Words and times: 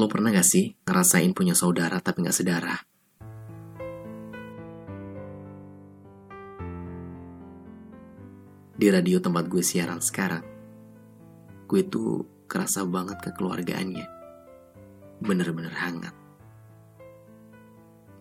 Lo 0.00 0.08
pernah 0.08 0.32
gak 0.32 0.48
sih 0.48 0.72
ngerasain 0.88 1.36
punya 1.36 1.52
saudara 1.52 2.00
tapi 2.00 2.24
gak 2.24 2.32
sedarah? 2.32 2.80
Di 8.80 8.88
radio 8.88 9.20
tempat 9.20 9.44
gue 9.44 9.60
siaran 9.60 10.00
sekarang, 10.00 10.40
gue 11.68 11.84
tuh 11.84 12.24
kerasa 12.48 12.88
banget 12.88 13.20
kekeluargaannya. 13.20 14.08
Bener-bener 15.20 15.76
hangat. 15.76 16.16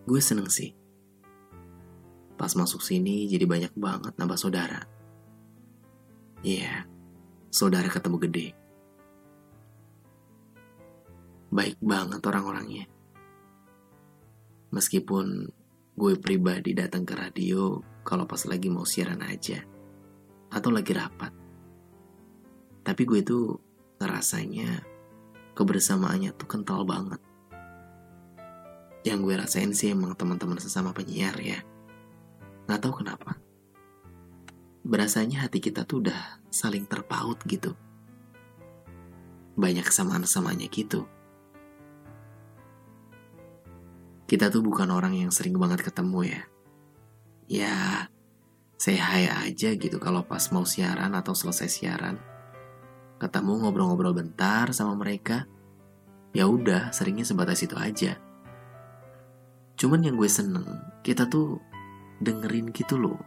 Gue 0.03 0.19
seneng 0.19 0.51
sih. 0.51 0.75
Pas 2.35 2.51
masuk 2.59 2.83
sini 2.83 3.23
jadi 3.31 3.47
banyak 3.47 3.71
banget 3.79 4.19
nambah 4.19 4.35
saudara. 4.35 4.83
Iya, 6.43 6.59
yeah, 6.59 6.77
saudara 7.47 7.87
ketemu 7.87 8.19
gede 8.27 8.47
baik 11.49 11.81
banget 11.81 12.21
orang-orangnya. 12.21 12.85
Meskipun 14.69 15.49
gue 15.97 16.13
pribadi 16.21 16.77
datang 16.77 17.03
ke 17.03 17.17
radio 17.17 17.81
kalau 18.05 18.29
pas 18.29 18.41
lagi 18.45 18.69
mau 18.69 18.85
siaran 18.85 19.25
aja. 19.25 19.57
Atau 20.49 20.69
lagi 20.69 20.93
rapat. 20.93 21.33
Tapi 22.85 23.01
gue 23.05 23.21
tuh 23.21 23.57
ngerasanya 24.01 24.81
kebersamaannya 25.53 26.31
tuh 26.37 26.47
kental 26.47 26.85
banget. 26.85 27.21
Yang 29.03 29.19
gue 29.25 29.35
rasain 29.35 29.71
sih 29.73 29.93
emang 29.93 30.13
teman-teman 30.13 30.61
sesama 30.61 30.93
penyiar 30.93 31.35
ya. 31.41 31.59
Gak 32.69 32.81
tahu 32.85 33.01
kenapa. 33.01 33.41
Berasanya 34.85 35.45
hati 35.45 35.59
kita 35.61 35.85
tuh 35.85 36.05
udah 36.05 36.41
saling 36.53 36.85
terpaut 36.85 37.37
gitu. 37.45 37.73
Banyak 39.59 39.85
kesamaan-samanya 39.85 40.69
gitu. 40.71 41.09
Kita 44.29 44.53
tuh 44.53 44.61
bukan 44.61 44.93
orang 44.93 45.17
yang 45.17 45.33
sering 45.33 45.57
banget 45.57 45.81
ketemu 45.81 46.29
ya. 46.29 46.41
Ya, 47.49 47.77
saya 48.77 49.01
hai 49.09 49.25
aja 49.25 49.73
gitu 49.73 49.97
kalau 49.97 50.21
pas 50.21 50.53
mau 50.53 50.69
siaran 50.69 51.17
atau 51.17 51.33
selesai 51.33 51.65
siaran. 51.65 52.21
Ketemu 53.17 53.65
ngobrol-ngobrol 53.65 54.13
bentar 54.13 54.69
sama 54.69 54.93
mereka. 54.93 55.49
Ya 56.29 56.45
udah, 56.45 56.93
seringnya 56.93 57.25
sebatas 57.25 57.65
itu 57.65 57.73
aja. 57.73 58.21
Cuman 59.73 60.05
yang 60.05 60.13
gue 60.13 60.29
seneng, 60.29 60.77
kita 61.01 61.25
tuh 61.25 61.57
dengerin 62.21 62.69
gitu 62.69 63.01
loh 63.01 63.17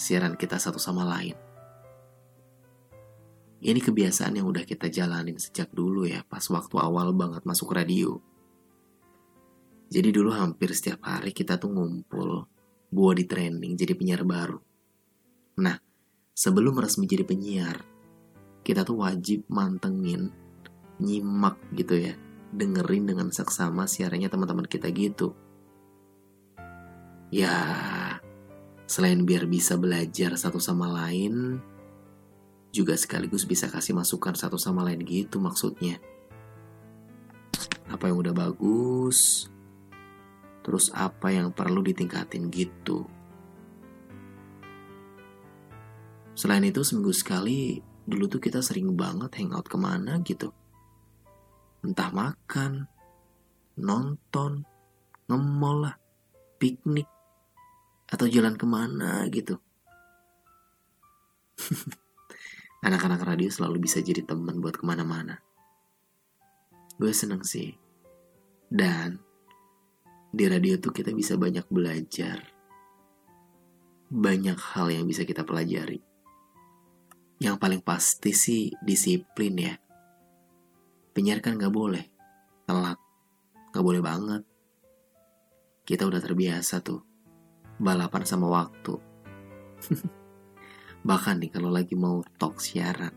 siaran 0.00 0.40
kita 0.40 0.56
satu 0.56 0.80
sama 0.80 1.04
lain. 1.04 1.36
Ini 3.60 3.80
kebiasaan 3.80 4.40
yang 4.40 4.48
udah 4.48 4.64
kita 4.64 4.88
jalanin 4.88 5.36
sejak 5.36 5.68
dulu 5.68 6.08
ya, 6.08 6.24
pas 6.24 6.44
waktu 6.48 6.80
awal 6.80 7.12
banget 7.12 7.44
masuk 7.44 7.76
radio. 7.76 8.24
Jadi 9.86 10.10
dulu 10.10 10.34
hampir 10.34 10.74
setiap 10.74 11.06
hari 11.06 11.30
kita 11.30 11.62
tuh 11.62 11.70
ngumpul 11.70 12.42
buat 12.90 13.14
di 13.18 13.24
training 13.26 13.78
jadi 13.78 13.94
penyiar 13.94 14.26
baru. 14.26 14.58
Nah, 15.62 15.78
sebelum 16.34 16.74
resmi 16.74 17.06
jadi 17.06 17.22
penyiar, 17.22 17.86
kita 18.66 18.82
tuh 18.82 19.06
wajib 19.06 19.46
mantengin, 19.46 20.34
nyimak 20.98 21.54
gitu 21.78 22.02
ya, 22.02 22.18
dengerin 22.50 23.06
dengan 23.06 23.30
seksama 23.30 23.86
siarannya 23.86 24.26
teman-teman 24.26 24.66
kita 24.66 24.90
gitu. 24.90 25.38
Ya, 27.30 27.54
selain 28.90 29.22
biar 29.22 29.46
bisa 29.46 29.78
belajar 29.78 30.34
satu 30.34 30.58
sama 30.58 30.90
lain, 30.90 31.62
juga 32.74 32.98
sekaligus 32.98 33.46
bisa 33.46 33.70
kasih 33.70 33.96
masukan 33.96 34.34
satu 34.34 34.58
sama 34.58 34.82
lain 34.82 35.00
gitu 35.06 35.38
maksudnya. 35.38 36.02
Apa 37.86 38.10
yang 38.10 38.18
udah 38.18 38.34
bagus, 38.34 39.46
Terus 40.66 40.90
apa 40.90 41.30
yang 41.30 41.54
perlu 41.54 41.78
ditingkatin 41.86 42.50
gitu. 42.50 43.06
Selain 46.34 46.66
itu 46.66 46.82
seminggu 46.82 47.14
sekali 47.14 47.78
dulu 48.02 48.26
tuh 48.26 48.42
kita 48.42 48.58
sering 48.58 48.98
banget 48.98 49.30
hangout 49.38 49.70
ke 49.70 49.78
mana 49.78 50.18
gitu. 50.26 50.50
Entah 51.86 52.10
makan, 52.10 52.90
nonton, 53.78 54.66
ngemol 55.30 55.86
piknik, 56.58 57.06
atau 58.10 58.26
jalan 58.26 58.58
ke 58.58 58.66
mana 58.66 59.22
gitu. 59.30 59.62
Anak-anak 62.86 63.22
radio 63.22 63.50
selalu 63.50 63.86
bisa 63.86 64.02
jadi 64.02 64.26
teman 64.26 64.58
buat 64.58 64.78
ke 64.78 64.84
mana-mana. 64.86 65.38
Gue 66.98 67.10
seneng 67.14 67.42
sih. 67.42 67.74
Dan 68.66 69.25
di 70.36 70.44
radio 70.44 70.76
tuh 70.76 70.92
kita 70.92 71.16
bisa 71.16 71.40
banyak 71.40 71.64
belajar. 71.72 72.44
Banyak 74.12 74.60
hal 74.76 74.92
yang 74.92 75.08
bisa 75.08 75.24
kita 75.24 75.48
pelajari. 75.48 75.96
Yang 77.40 77.56
paling 77.56 77.80
pasti 77.80 78.36
sih 78.36 78.68
disiplin 78.84 79.56
ya. 79.56 79.74
Penyiar 81.16 81.40
kan 81.40 81.56
gak 81.56 81.72
boleh 81.72 82.04
telat. 82.68 83.00
Gak 83.72 83.80
boleh 83.80 84.04
banget. 84.04 84.44
Kita 85.88 86.04
udah 86.04 86.20
terbiasa 86.20 86.84
tuh. 86.84 87.00
Balapan 87.80 88.28
sama 88.28 88.52
waktu. 88.52 88.92
Bahkan 91.08 91.40
nih 91.40 91.50
kalau 91.56 91.72
lagi 91.72 91.96
mau 91.96 92.20
talk 92.36 92.60
siaran. 92.60 93.12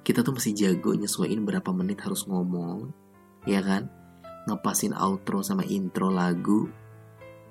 Kita 0.00 0.24
tuh 0.24 0.32
masih 0.32 0.56
jago 0.56 0.96
nyesuaiin 0.96 1.44
berapa 1.44 1.68
menit 1.76 2.00
harus 2.00 2.24
ngomong. 2.24 2.88
Ya 3.44 3.60
kan? 3.60 4.01
Ngepasin 4.48 4.94
outro 4.96 5.40
sama 5.44 5.62
intro 5.66 6.10
lagu, 6.10 6.66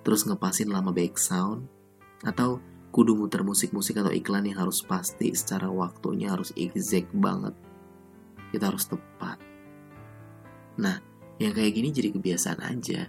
terus 0.03 0.27
ngepasin 0.27 0.67
lama 0.67 0.91
back 0.91 1.15
sound, 1.15 1.67
atau 2.25 2.59
kudu 2.91 3.15
muter 3.15 3.41
musik-musik 3.41 4.03
atau 4.03 4.11
iklan 4.11 4.43
yang 4.43 4.67
harus 4.67 4.83
pasti 4.83 5.31
secara 5.31 5.71
waktunya 5.71 6.31
harus 6.31 6.51
exact 6.59 7.15
banget. 7.15 7.55
Kita 8.51 8.67
harus 8.67 8.83
tepat. 8.91 9.39
Nah, 10.75 10.99
yang 11.39 11.55
kayak 11.55 11.71
gini 11.71 11.89
jadi 11.95 12.11
kebiasaan 12.11 12.61
aja. 12.67 13.07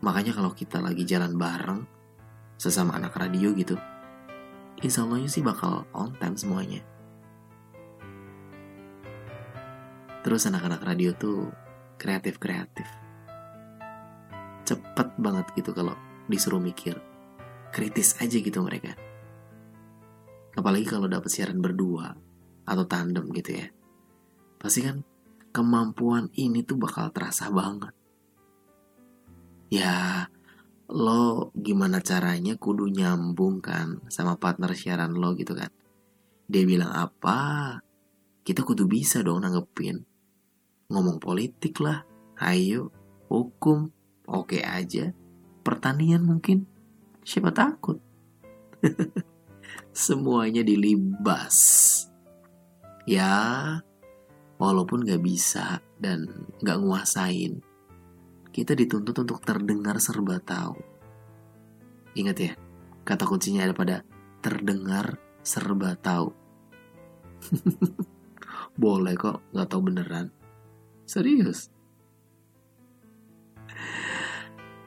Makanya 0.00 0.32
kalau 0.32 0.56
kita 0.56 0.80
lagi 0.80 1.04
jalan 1.04 1.36
bareng, 1.36 1.84
sesama 2.56 2.96
anak 2.96 3.12
radio 3.20 3.52
gitu, 3.52 3.76
insya 4.80 5.04
Allahnya 5.04 5.28
sih 5.28 5.44
bakal 5.44 5.84
on 5.92 6.16
time 6.16 6.38
semuanya. 6.40 6.80
Terus 10.24 10.48
anak-anak 10.48 10.82
radio 10.82 11.12
tuh 11.14 11.67
kreatif-kreatif. 11.98 12.86
Cepet 14.64 15.08
banget 15.18 15.50
gitu 15.58 15.74
kalau 15.74 15.98
disuruh 16.30 16.62
mikir. 16.62 16.96
Kritis 17.74 18.16
aja 18.22 18.38
gitu 18.38 18.64
mereka. 18.64 18.96
Apalagi 20.56 20.88
kalau 20.88 21.10
dapat 21.10 21.28
siaran 21.28 21.60
berdua 21.60 22.16
atau 22.64 22.84
tandem 22.88 23.28
gitu 23.34 23.60
ya. 23.60 23.68
Pasti 24.56 24.86
kan 24.86 25.04
kemampuan 25.52 26.32
ini 26.38 26.64
tuh 26.64 26.80
bakal 26.80 27.12
terasa 27.12 27.52
banget. 27.52 27.92
Ya, 29.68 30.26
lo 30.88 31.52
gimana 31.52 32.00
caranya 32.00 32.56
kudu 32.56 32.88
nyambung 32.88 33.60
kan 33.60 34.00
sama 34.08 34.40
partner 34.40 34.72
siaran 34.72 35.12
lo 35.12 35.36
gitu 35.36 35.52
kan. 35.52 35.68
Dia 36.48 36.64
bilang 36.64 36.88
apa, 36.96 37.76
kita 38.48 38.64
kudu 38.64 38.88
bisa 38.88 39.20
dong 39.20 39.44
nanggepin 39.44 40.08
ngomong 40.88 41.20
politik 41.20 41.84
lah, 41.84 42.08
ayo, 42.40 42.88
hukum, 43.28 43.92
oke 44.24 44.56
okay 44.56 44.64
aja, 44.64 45.12
pertanian 45.60 46.24
mungkin, 46.24 46.64
siapa 47.20 47.52
takut. 47.52 48.00
Semuanya 49.92 50.64
dilibas. 50.64 51.56
Ya, 53.04 53.36
walaupun 54.56 55.04
gak 55.04 55.20
bisa 55.20 55.84
dan 56.00 56.48
gak 56.64 56.80
nguasain, 56.80 57.60
kita 58.48 58.72
dituntut 58.72 59.12
untuk 59.12 59.44
terdengar 59.44 60.00
serba 60.00 60.40
tahu. 60.40 60.80
Ingat 62.16 62.36
ya, 62.40 62.52
kata 63.04 63.28
kuncinya 63.28 63.68
ada 63.68 63.76
pada 63.76 63.96
terdengar 64.40 65.20
serba 65.44 66.00
tahu. 66.00 66.32
Boleh 68.80 69.12
kok, 69.20 69.44
gak 69.52 69.68
tahu 69.68 69.92
beneran. 69.92 70.37
Serius. 71.08 71.72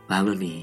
Lalu 0.06 0.32
nih, 0.38 0.62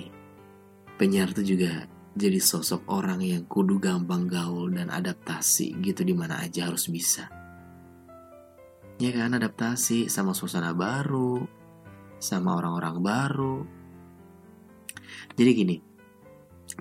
penyiar 0.94 1.34
tuh 1.34 1.42
juga 1.42 1.82
jadi 2.14 2.38
sosok 2.38 2.86
orang 2.86 3.18
yang 3.26 3.42
kudu 3.50 3.82
gampang 3.82 4.30
gaul 4.30 4.70
dan 4.70 4.86
adaptasi 4.86 5.74
gitu 5.82 6.06
di 6.06 6.14
mana 6.14 6.38
aja 6.46 6.70
harus 6.70 6.86
bisa. 6.86 7.26
Ya 9.02 9.10
kan 9.14 9.34
adaptasi 9.34 10.06
sama 10.06 10.30
suasana 10.30 10.74
baru, 10.74 11.42
sama 12.22 12.54
orang-orang 12.54 12.96
baru. 13.02 13.56
Jadi 15.34 15.50
gini, 15.54 15.76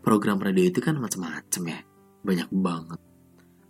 program 0.06 0.38
radio 0.38 0.66
itu 0.70 0.82
kan 0.82 1.02
macam-macam 1.02 1.64
ya, 1.66 1.80
banyak 2.22 2.50
banget. 2.54 3.00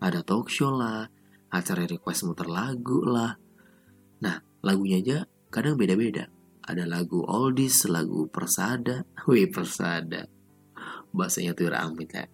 Ada 0.04 0.20
talk 0.24 0.52
show 0.52 0.72
lah, 0.76 1.08
acara 1.52 1.84
request 1.88 2.28
muter 2.28 2.48
lagu 2.48 3.04
lah. 3.04 3.36
Nah, 4.24 4.47
lagunya 4.62 5.02
aja 5.02 5.18
kadang 5.50 5.78
beda-beda. 5.78 6.30
Ada 6.68 6.84
lagu 6.84 7.24
oldies, 7.24 7.88
lagu 7.88 8.28
persada. 8.28 9.08
Wih, 9.30 9.48
persada. 9.48 10.28
Bahasanya 11.16 11.56
tuh 11.56 11.72
amit 11.72 12.12
ya. 12.12 12.26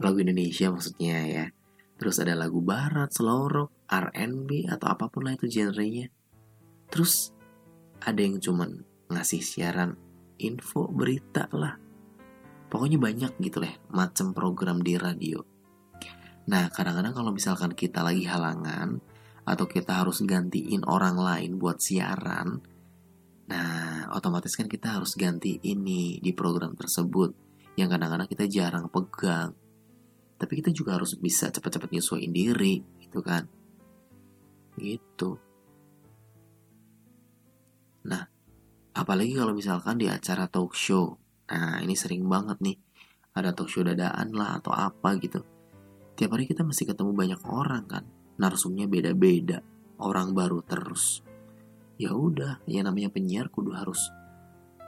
Lagu 0.00 0.20
Indonesia 0.20 0.68
maksudnya 0.68 1.16
ya. 1.26 1.44
Terus 2.00 2.16
ada 2.20 2.32
lagu 2.32 2.64
barat, 2.64 3.12
slow 3.12 3.44
rock, 3.48 3.70
R&B, 3.92 4.64
atau 4.72 4.88
apa 4.88 5.12
pun 5.12 5.28
lah 5.28 5.36
itu 5.36 5.52
genrenya. 5.52 6.08
Terus 6.88 7.36
ada 8.00 8.16
yang 8.24 8.40
cuman 8.40 8.80
ngasih 9.12 9.44
siaran 9.44 10.00
info, 10.40 10.88
berita 10.88 11.44
lah. 11.52 11.76
Pokoknya 12.72 12.96
banyak 12.96 13.36
gitu 13.44 13.60
lah 13.60 13.74
macam 13.92 14.32
program 14.32 14.80
di 14.80 14.96
radio. 14.96 15.44
Nah, 16.48 16.72
kadang-kadang 16.72 17.12
kalau 17.12 17.30
misalkan 17.36 17.76
kita 17.76 18.00
lagi 18.00 18.24
halangan 18.24 18.96
atau 19.50 19.66
kita 19.66 20.06
harus 20.06 20.22
gantiin 20.22 20.86
orang 20.86 21.18
lain 21.18 21.58
buat 21.58 21.82
siaran, 21.82 22.62
nah 23.50 24.06
otomatis 24.14 24.54
kan 24.54 24.70
kita 24.70 24.94
harus 24.94 25.18
ganti 25.18 25.58
ini 25.66 26.22
di 26.22 26.30
program 26.30 26.78
tersebut 26.78 27.34
yang 27.74 27.90
kadang-kadang 27.90 28.30
kita 28.30 28.46
jarang 28.46 28.86
pegang. 28.86 29.50
Tapi 30.40 30.52
kita 30.56 30.70
juga 30.72 30.96
harus 30.96 31.18
bisa 31.18 31.52
cepat-cepat 31.52 31.90
nyesuaiin 31.92 32.32
diri, 32.32 32.80
gitu 33.02 33.20
kan. 33.20 33.44
Gitu. 34.78 35.36
Nah, 38.08 38.24
apalagi 38.96 39.36
kalau 39.36 39.52
misalkan 39.52 40.00
di 40.00 40.08
acara 40.08 40.48
talk 40.48 40.72
show. 40.72 41.20
Nah, 41.52 41.84
ini 41.84 41.92
sering 41.92 42.24
banget 42.24 42.56
nih. 42.64 42.78
Ada 43.36 43.52
talk 43.52 43.68
show 43.68 43.84
dadaan 43.84 44.32
lah 44.32 44.62
atau 44.62 44.72
apa 44.72 45.20
gitu. 45.20 45.44
Tiap 46.16 46.32
hari 46.32 46.48
kita 46.48 46.64
mesti 46.64 46.88
ketemu 46.88 47.12
banyak 47.12 47.40
orang 47.44 47.84
kan. 47.84 48.04
Narsumnya 48.40 48.88
beda-beda. 48.88 49.60
Orang 50.00 50.32
baru 50.32 50.64
terus. 50.64 51.20
Ya 52.00 52.16
udah, 52.16 52.64
yang 52.64 52.88
namanya 52.88 53.12
penyiar 53.12 53.52
kudu 53.52 53.76
harus 53.76 54.08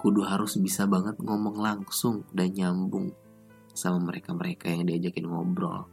kudu 0.02 0.26
harus 0.26 0.58
bisa 0.58 0.82
banget 0.90 1.14
ngomong 1.22 1.62
langsung 1.62 2.26
dan 2.34 2.50
nyambung 2.50 3.14
sama 3.70 4.02
mereka-mereka 4.02 4.66
yang 4.66 4.82
diajakin 4.82 5.30
ngobrol. 5.30 5.86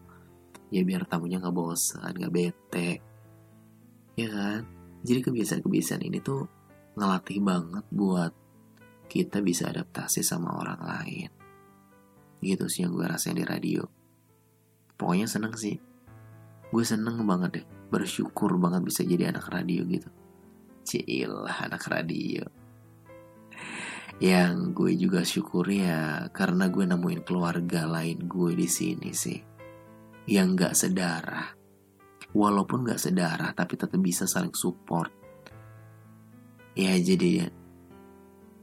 Ya 0.74 0.82
biar 0.82 1.06
tamunya 1.06 1.38
nggak 1.38 1.54
bosan, 1.54 2.18
nggak 2.18 2.34
bete. 2.34 2.92
Ya 4.18 4.28
kan? 4.34 4.62
Jadi 5.06 5.20
kebiasaan-kebiasaan 5.24 6.04
ini 6.08 6.20
tuh 6.26 6.48
ngelatih 6.98 7.40
banget 7.44 7.86
buat 7.94 8.34
kita 9.10 9.46
bisa 9.46 9.70
adaptasi 9.70 10.26
sama 10.26 10.58
orang 10.58 10.82
lain. 10.82 11.30
Gitu 12.42 12.66
sih 12.66 12.88
yang 12.88 12.98
gue 12.98 13.06
rasain 13.06 13.38
di 13.38 13.46
radio. 13.46 13.86
Pokoknya 14.98 15.30
seneng 15.30 15.54
sih. 15.56 15.89
Gue 16.70 16.84
seneng 16.86 17.22
banget 17.26 17.62
deh. 17.62 17.66
Bersyukur 17.90 18.58
banget 18.62 18.86
bisa 18.86 19.02
jadi 19.02 19.34
anak 19.34 19.50
radio 19.50 19.82
gitu. 19.86 20.10
Cilah 20.86 21.58
anak 21.66 21.84
radio. 21.90 22.46
Yang 24.20 24.56
gue 24.76 24.92
juga 25.00 25.22
syukur 25.24 25.66
ya 25.72 26.28
karena 26.36 26.68
gue 26.68 26.84
nemuin 26.84 27.24
keluarga 27.24 27.88
lain 27.88 28.30
gue 28.30 28.52
di 28.54 28.68
sini 28.68 29.10
sih. 29.16 29.40
Yang 30.30 30.48
gak 30.56 30.74
sedarah. 30.76 31.48
Walaupun 32.36 32.86
gak 32.86 33.02
sedarah 33.02 33.50
tapi 33.58 33.74
tetap 33.80 33.98
bisa 33.98 34.30
saling 34.30 34.54
support 34.54 35.20
ya 36.80 36.96
jadi 36.96 37.28
ya 37.44 37.48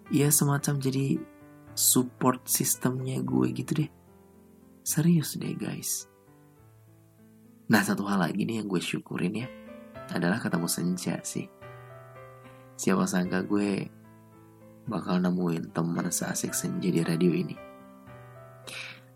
ya 0.09 0.29
semacam 0.33 0.81
jadi 0.81 1.21
support 1.77 2.49
sistemnya 2.49 3.21
gue 3.21 3.53
gitu 3.53 3.85
deh 3.85 3.91
serius 4.81 5.37
deh 5.37 5.53
guys 5.53 6.09
nah 7.67 7.83
satu 7.83 8.07
hal 8.07 8.23
lagi 8.23 8.47
nih 8.47 8.63
yang 8.63 8.69
gue 8.71 8.79
syukurin 8.79 9.43
ya 9.43 9.49
adalah 10.15 10.39
ketemu 10.39 10.69
senja 10.71 11.19
sih. 11.27 11.51
Siapa 12.77 13.09
sangka 13.09 13.43
gue 13.43 13.91
bakal 14.87 15.19
nemuin 15.19 15.75
teman 15.75 16.07
seasik 16.13 16.55
senja 16.55 16.87
di 16.87 17.03
radio 17.03 17.33
ini. 17.35 17.57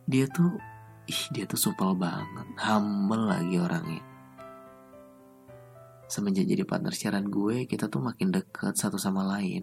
Dia 0.02 0.26
tuh 0.26 0.58
ih 1.06 1.23
dia 1.31 1.47
tuh 1.47 1.58
supel 1.58 1.94
banget 1.94 2.47
humble 2.58 3.31
lagi 3.31 3.55
orangnya. 3.58 4.02
Semenjak 6.11 6.50
jadi 6.50 6.67
partner 6.67 6.91
siaran 6.91 7.31
gue, 7.31 7.70
kita 7.70 7.87
tuh 7.87 8.02
makin 8.02 8.35
deket 8.35 8.75
satu 8.75 8.99
sama 8.99 9.23
lain. 9.23 9.62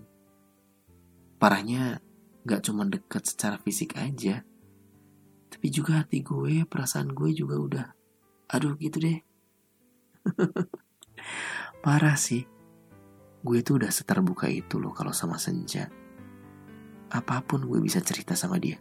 Parahnya, 1.36 2.00
gak 2.48 2.64
cuma 2.64 2.88
deket 2.88 3.28
secara 3.28 3.60
fisik 3.60 4.00
aja, 4.00 4.48
tapi 5.52 5.68
juga 5.68 6.00
hati 6.00 6.24
gue, 6.24 6.64
perasaan 6.64 7.12
gue 7.12 7.36
juga 7.36 7.56
udah, 7.60 7.88
aduh 8.52 8.76
gitu 8.80 8.98
deh. 9.04 9.20
Parah 11.84 12.16
sih, 12.20 12.44
gue 13.44 13.60
tuh 13.64 13.80
udah 13.80 13.92
seterbuka 13.92 14.52
itu 14.52 14.80
loh 14.80 14.92
kalau 14.92 15.16
sama 15.16 15.40
Senja. 15.40 15.88
Apa 17.08 17.40
pun 17.44 17.64
gue 17.64 17.80
bisa 17.80 18.04
cerita 18.04 18.36
sama 18.36 18.60
dia. 18.60 18.76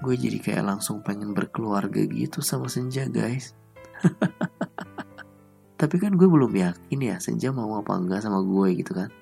Gue 0.00 0.16
jadi 0.16 0.40
kayak 0.40 0.64
langsung 0.64 1.04
pengen 1.04 1.36
berkeluarga 1.36 2.00
gitu 2.08 2.40
sama 2.40 2.68
Senja 2.72 3.08
guys. 3.08 3.52
Tapi 5.80 5.96
kan 6.00 6.16
gue 6.16 6.24
belum 6.24 6.52
yakin 6.54 7.00
ya 7.00 7.16
Senja 7.20 7.52
mau 7.52 7.76
apa 7.76 7.92
enggak 7.96 8.24
sama 8.24 8.40
gue 8.40 8.80
gitu 8.80 8.96
kan. 8.96 9.12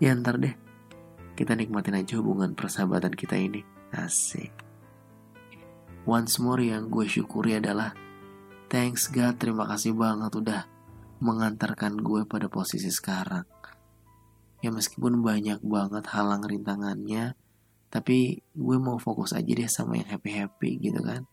Ya 0.00 0.16
ntar 0.16 0.40
deh. 0.40 0.56
Kita 1.34 1.52
nikmatin 1.58 1.98
aja 1.98 2.16
hubungan 2.22 2.56
persahabatan 2.56 3.12
kita 3.12 3.36
ini. 3.36 3.60
Asik. 3.92 4.63
Once 6.04 6.36
more 6.36 6.60
yang 6.60 6.92
gue 6.92 7.08
syukuri 7.08 7.56
adalah 7.56 7.96
Thanks 8.68 9.08
God, 9.08 9.40
terima 9.40 9.64
kasih 9.64 9.96
banget 9.96 10.36
udah 10.36 10.68
mengantarkan 11.24 11.96
gue 11.96 12.28
pada 12.28 12.52
posisi 12.52 12.92
sekarang. 12.92 13.48
Ya 14.60 14.68
meskipun 14.68 15.24
banyak 15.24 15.64
banget 15.64 16.04
halang 16.12 16.44
rintangannya, 16.44 17.32
tapi 17.88 18.44
gue 18.52 18.76
mau 18.76 19.00
fokus 19.00 19.32
aja 19.32 19.48
deh 19.48 19.70
sama 19.70 19.96
yang 19.96 20.08
happy-happy 20.12 20.82
gitu 20.82 21.00
kan. 21.00 21.24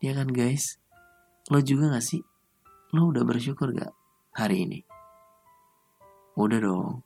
Ya 0.00 0.16
kan 0.16 0.32
guys? 0.32 0.80
Lo 1.52 1.60
juga 1.60 1.92
gak 1.92 2.04
sih? 2.04 2.24
Lo 2.96 3.12
udah 3.12 3.28
bersyukur 3.28 3.76
gak 3.76 3.92
hari 4.32 4.64
ini? 4.64 4.80
Udah 6.32 6.60
dong. 6.64 7.04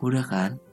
Udah 0.00 0.24
kan? 0.24 0.63